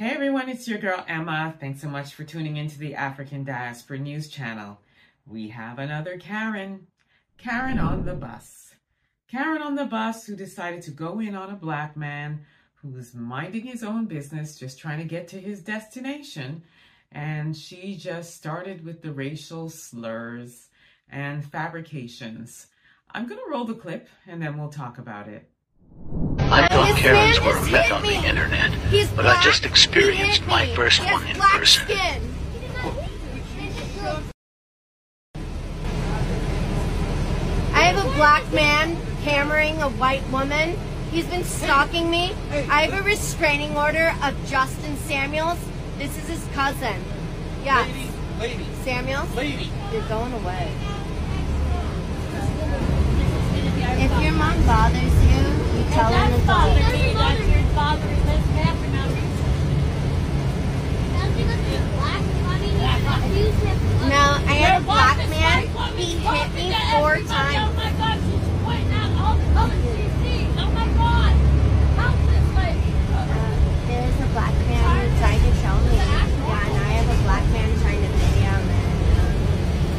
Hey 0.00 0.12
everyone, 0.12 0.48
it's 0.48 0.66
your 0.66 0.78
girl 0.78 1.04
Emma. 1.06 1.54
Thanks 1.60 1.82
so 1.82 1.88
much 1.90 2.14
for 2.14 2.24
tuning 2.24 2.56
into 2.56 2.78
the 2.78 2.94
African 2.94 3.44
Diaspora 3.44 3.98
News 3.98 4.30
Channel. 4.30 4.80
We 5.26 5.48
have 5.48 5.78
another 5.78 6.16
Karen. 6.16 6.86
Karen 7.36 7.78
on 7.78 8.06
the 8.06 8.14
bus. 8.14 8.74
Karen 9.30 9.60
on 9.60 9.74
the 9.74 9.84
bus 9.84 10.24
who 10.24 10.36
decided 10.36 10.80
to 10.84 10.90
go 10.90 11.20
in 11.20 11.34
on 11.34 11.50
a 11.50 11.54
black 11.54 11.98
man 11.98 12.46
who 12.76 12.88
was 12.88 13.14
minding 13.14 13.66
his 13.66 13.82
own 13.82 14.06
business, 14.06 14.58
just 14.58 14.78
trying 14.78 15.00
to 15.00 15.04
get 15.04 15.28
to 15.28 15.38
his 15.38 15.60
destination. 15.60 16.62
And 17.12 17.54
she 17.54 17.94
just 17.94 18.34
started 18.34 18.82
with 18.82 19.02
the 19.02 19.12
racial 19.12 19.68
slurs 19.68 20.70
and 21.10 21.44
fabrications. 21.44 22.68
I'm 23.10 23.28
going 23.28 23.38
to 23.44 23.50
roll 23.50 23.66
the 23.66 23.74
clip 23.74 24.08
and 24.26 24.40
then 24.40 24.56
we'll 24.56 24.70
talk 24.70 24.96
about 24.96 25.28
it. 25.28 25.50
I 26.52 26.66
thought 26.68 26.88
This 26.88 26.98
Karens 26.98 27.38
man 27.38 27.46
were 27.46 27.52
just 27.54 27.68
a 27.68 27.72
myth 27.72 27.92
on 27.92 28.02
the 28.02 28.28
internet, 28.28 28.72
He's 28.90 29.08
but 29.10 29.22
black. 29.22 29.38
I 29.38 29.42
just 29.44 29.64
experienced 29.64 30.46
my 30.46 30.66
first 30.74 31.00
one 31.04 31.26
in 31.26 31.36
person. 31.36 31.84
Skin. 31.84 32.22
I 37.72 37.82
have 37.82 38.04
a 38.04 38.08
black 38.16 38.50
man 38.52 38.96
hammering 39.24 39.80
a 39.82 39.88
white 39.90 40.26
woman. 40.30 40.76
He's 41.10 41.26
been 41.26 41.44
stalking 41.44 42.10
me. 42.10 42.32
I 42.50 42.86
have 42.86 42.94
a 43.00 43.02
restraining 43.02 43.76
order 43.76 44.14
of 44.22 44.34
Justin 44.48 44.96
Samuels. 45.08 45.58
This 45.98 46.16
is 46.18 46.28
his 46.28 46.44
cousin. 46.54 46.96
Yeah. 47.64 47.82
Lady, 47.82 48.10
lady, 48.40 48.66
Samuels, 48.84 49.34
lady. 49.34 49.70
you're 49.92 50.02
going 50.08 50.32
away. 50.32 50.72
If 54.02 54.22
your 54.22 54.32
mom 54.32 54.56
bothers 54.66 55.02
you, 55.02 55.42
you 55.78 55.84
tell 55.92 56.10
her 56.10 56.30
That's 56.30 56.40
to 56.40 56.46
bothering 56.46 56.86
leave. 56.86 57.06
me. 57.06 57.12
That's 57.14 57.40
your 57.40 57.74
bothering 57.74 58.24
this 58.24 58.46
man 58.56 58.76
for 58.76 58.88
no 58.96 59.02
reason. 59.14 59.40
No, 64.10 64.24
I 64.48 64.54
had 64.58 64.80
a 64.80 64.84
black 64.84 65.16
man. 65.28 65.62
He 65.96 66.16
hit 66.18 66.48
me 66.56 66.72
four 66.96 67.20
Oh 67.20 67.28
times. 67.28 67.76
my 67.76 67.92
God, 68.00 68.16
she's 68.18 68.46
pointing 68.64 68.92
out 68.96 69.10
all 69.20 69.36
the 69.36 69.46
colors 69.52 69.84
she 69.94 70.08
sees. 70.18 70.50
Oh 70.58 70.70
my 70.72 70.88
God. 70.96 71.32
Help 72.00 72.16
this 72.26 72.46
lady. 72.56 72.90
Uh, 73.14 73.28
there's 73.86 74.18
a 74.18 74.28
black 74.34 74.54
man 74.66 74.80
who's 74.80 75.14
trying 75.20 75.42
to 75.44 75.52
show 75.60 75.76
me. 75.84 75.94
Yeah, 76.00 76.64
and 76.66 76.74
I 76.80 76.90
have 76.98 77.08
a 77.12 77.18
black 77.22 77.44
man 77.54 77.68
trying 77.84 78.00
to 78.02 78.10
video 78.10 78.54
me. 78.66 78.80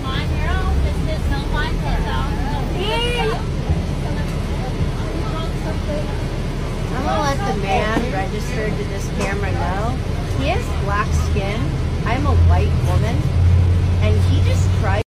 Mind 0.03 0.29
your 0.35 0.49
own 0.51 0.73
business. 0.83 1.21
Don't 1.29 1.49
mind 1.53 1.77
his 1.79 2.05
own. 2.09 2.31
I'm 6.91 7.03
gonna 7.07 7.21
let 7.23 7.37
the 7.39 7.55
man 8.51 8.71
to 8.77 8.83
this 8.85 9.07
camera 9.19 9.51
know 9.51 9.89
he 10.39 10.47
has 10.49 10.65
black 10.83 11.07
skin. 11.29 11.59
I'm 12.05 12.25
a 12.25 12.35
white 12.49 12.71
woman, 12.89 13.15
and 14.01 14.17
he 14.25 14.41
just 14.43 14.67
tried. 14.79 15.03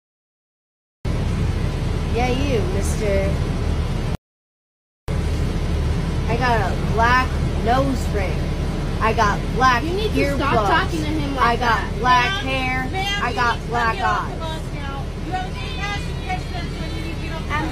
Yeah, 2.13 2.29
you, 2.29 2.59
Mister. 2.73 3.33
I 6.27 6.37
got 6.37 6.71
a 6.71 6.75
black 6.93 7.29
nose 7.63 8.07
ring. 8.09 8.37
I 8.99 9.13
got 9.13 9.39
black 9.55 9.83
You 9.83 9.93
need 9.93 10.11
to 10.13 10.19
earbuds. 10.19 10.35
stop 10.35 10.69
talking 10.69 10.99
to 11.01 11.07
him 11.07 11.35
like 11.35 11.45
I 11.45 11.55
got 11.55 11.79
that. 11.81 11.99
black 11.99 12.43
hair. 12.43 12.89
I 13.23 13.33
got 13.33 13.57
black 13.67 13.95
get 13.95 14.05
off 14.05 14.27
the 14.27 14.33
eyes. 14.33 14.39
now. 14.75 15.05
You 15.25 15.31
have 15.31 15.57
any 15.57 15.73
investigations 15.73 16.71
when 16.79 16.89
you 16.95 17.01
need 17.07 17.15
to 17.15 17.21
get 17.23 17.33
off 17.33 17.47
the 17.47 17.55
Um, 17.55 17.67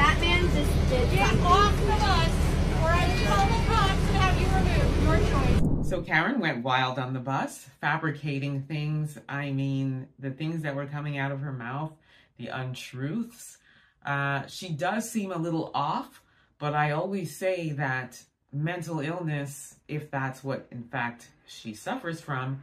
that 0.00 0.16
man 0.20 0.42
just 0.50 0.72
did 0.90 1.10
Get 1.12 1.36
off 1.44 1.76
the 1.76 1.86
bus, 2.02 2.34
or 2.82 2.88
I 2.90 3.04
will 3.06 3.22
call 3.28 3.46
the 3.46 3.60
cops 3.70 4.02
and 4.08 4.16
have 4.16 4.34
you 4.40 4.48
removed. 4.50 4.90
Your 5.04 5.18
choice. 5.30 5.81
So 5.92 6.00
Karen 6.00 6.40
went 6.40 6.64
wild 6.64 6.98
on 6.98 7.12
the 7.12 7.20
bus, 7.20 7.68
fabricating 7.82 8.62
things. 8.62 9.18
I 9.28 9.50
mean, 9.50 10.08
the 10.18 10.30
things 10.30 10.62
that 10.62 10.74
were 10.74 10.86
coming 10.86 11.18
out 11.18 11.32
of 11.32 11.40
her 11.40 11.52
mouth, 11.52 11.92
the 12.38 12.46
untruths. 12.46 13.58
Uh, 14.02 14.46
she 14.46 14.70
does 14.70 15.10
seem 15.10 15.32
a 15.32 15.36
little 15.36 15.70
off, 15.74 16.22
but 16.58 16.72
I 16.72 16.92
always 16.92 17.36
say 17.36 17.72
that 17.72 18.18
mental 18.54 19.00
illness, 19.00 19.76
if 19.86 20.10
that's 20.10 20.42
what 20.42 20.66
in 20.70 20.84
fact 20.84 21.28
she 21.46 21.74
suffers 21.74 22.22
from, 22.22 22.62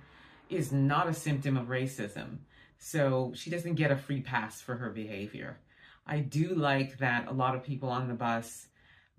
is 0.50 0.72
not 0.72 1.08
a 1.08 1.14
symptom 1.14 1.56
of 1.56 1.68
racism. 1.68 2.38
So 2.80 3.32
she 3.36 3.52
doesn't 3.52 3.76
get 3.76 3.92
a 3.92 3.96
free 3.96 4.22
pass 4.22 4.60
for 4.60 4.74
her 4.78 4.90
behavior. 4.90 5.60
I 6.08 6.22
do 6.22 6.56
like 6.56 6.98
that 6.98 7.28
a 7.28 7.34
lot 7.34 7.54
of 7.54 7.62
people 7.62 7.90
on 7.90 8.08
the 8.08 8.16
bus 8.16 8.70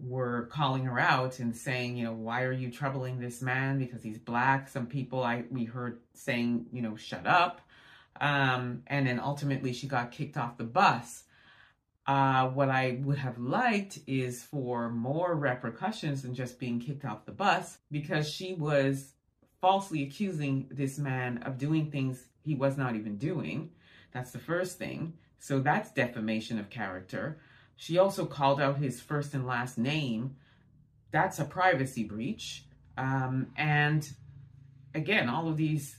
were 0.03 0.47
calling 0.47 0.85
her 0.85 0.99
out 0.99 1.39
and 1.39 1.55
saying, 1.55 1.97
you 1.97 2.05
know, 2.05 2.13
why 2.13 2.43
are 2.43 2.53
you 2.53 2.71
troubling 2.71 3.19
this 3.19 3.43
man 3.43 3.79
because 3.79 4.03
he's 4.03 4.19
black? 4.19 4.69
Some 4.69 4.87
people 4.87 5.23
I 5.23 5.45
we 5.51 5.65
heard 5.65 6.01
saying, 6.15 6.67
you 6.73 6.83
know, 6.83 6.97
shut 6.97 7.27
up. 7.27 7.61
Um, 8.21 8.83
and 8.87 9.07
then 9.07 9.19
ultimately 9.19 9.73
she 9.73 9.87
got 9.87 10.13
kicked 10.13 10.37
off 10.37 10.59
the 10.59 10.65
bus. 10.65 11.25
Uh, 12.07 12.49
what 12.49 12.69
I 12.69 12.99
would 13.03 13.19
have 13.19 13.39
liked 13.39 13.99
is 14.07 14.43
for 14.43 14.91
more 14.91 15.35
repercussions 15.35 16.23
than 16.23 16.35
just 16.35 16.59
being 16.59 16.81
kicked 16.81 17.05
off 17.05 17.25
the 17.25 17.33
bus 17.33 17.79
because 17.91 18.29
she 18.29 18.55
was 18.55 19.13
falsely 19.61 20.03
accusing 20.03 20.67
this 20.71 20.99
man 20.99 21.43
of 21.45 21.59
doing 21.59 21.91
things 21.91 22.25
he 22.43 22.55
was 22.55 22.77
not 22.77 22.97
even 22.97 23.17
doing. 23.17 23.71
That's 24.13 24.33
the 24.33 24.39
first 24.39 24.79
thing. 24.79 25.15
So 25.39 25.61
that's 25.61 25.93
defamation 25.93 26.59
of 26.59 26.71
character. 26.71 27.39
She 27.81 27.97
also 27.97 28.27
called 28.27 28.61
out 28.61 28.77
his 28.77 29.01
first 29.01 29.33
and 29.33 29.47
last 29.47 29.79
name. 29.79 30.37
That's 31.13 31.39
a 31.39 31.47
privacy 31.47 32.05
breach. 32.05 32.67
Um, 32.99 33.53
and 33.57 34.07
again, 34.95 35.31
all 35.31 35.49
of 35.49 35.57
these 35.57 35.97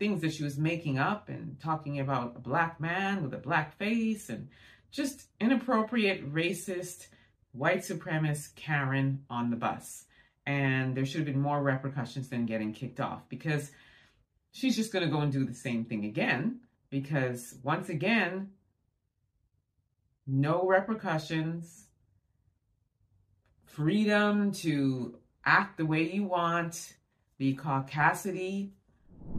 things 0.00 0.22
that 0.22 0.34
she 0.34 0.42
was 0.42 0.58
making 0.58 0.98
up 0.98 1.28
and 1.28 1.60
talking 1.60 2.00
about 2.00 2.34
a 2.34 2.40
black 2.40 2.80
man 2.80 3.22
with 3.22 3.32
a 3.32 3.38
black 3.38 3.78
face 3.78 4.28
and 4.28 4.48
just 4.90 5.28
inappropriate, 5.40 6.34
racist, 6.34 7.06
white 7.52 7.82
supremacist 7.82 8.56
Karen 8.56 9.22
on 9.30 9.50
the 9.50 9.56
bus. 9.56 10.06
And 10.46 10.96
there 10.96 11.06
should 11.06 11.20
have 11.20 11.32
been 11.32 11.40
more 11.40 11.62
repercussions 11.62 12.28
than 12.28 12.44
getting 12.44 12.72
kicked 12.72 12.98
off 12.98 13.28
because 13.28 13.70
she's 14.50 14.74
just 14.74 14.92
going 14.92 15.04
to 15.04 15.14
go 15.14 15.20
and 15.20 15.30
do 15.30 15.44
the 15.44 15.54
same 15.54 15.84
thing 15.84 16.06
again. 16.06 16.58
Because 16.90 17.54
once 17.62 17.88
again, 17.88 18.50
no 20.26 20.66
repercussions, 20.66 21.86
freedom 23.64 24.52
to 24.52 25.16
act 25.44 25.76
the 25.76 25.86
way 25.86 26.10
you 26.12 26.24
want, 26.24 26.94
the 27.38 27.54
caucasity, 27.56 28.70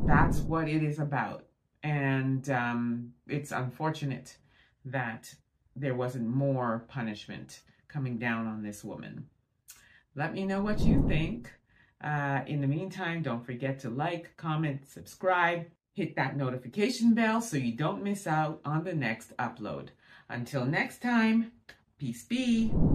that's 0.06 0.40
what 0.40 0.68
it 0.68 0.84
is 0.84 1.00
about. 1.00 1.46
And 1.84 2.50
um, 2.50 3.14
it's 3.28 3.52
unfortunate 3.52 4.38
that 4.86 5.34
there 5.76 5.96
wasn't 5.96 6.28
more 6.28 6.86
punishment 6.88 7.62
coming 7.88 8.18
down 8.18 8.48
on 8.48 8.64
this 8.64 8.84
woman. 8.84 9.28
Let 10.16 10.34
me 10.34 10.46
know 10.46 10.62
what 10.62 10.80
you 10.80 11.06
think. 11.08 11.52
Uh, 12.04 12.42
in 12.48 12.60
the 12.60 12.68
meantime, 12.68 13.22
don't 13.22 13.46
forget 13.46 13.80
to 13.80 13.90
like, 13.90 14.36
comment, 14.36 14.88
subscribe, 14.88 15.66
hit 15.94 16.16
that 16.16 16.36
notification 16.36 17.14
bell 17.14 17.40
so 17.42 17.58
you 17.58 17.72
don't 17.72 18.04
miss 18.04 18.28
out 18.28 18.60
on 18.66 18.84
the 18.84 18.94
next 18.94 19.36
upload. 19.38 19.90
Until 20.34 20.66
next 20.66 21.04
time, 21.04 21.52
peace 22.00 22.24
be. 22.24 22.72